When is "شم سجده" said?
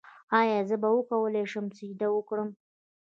1.51-2.07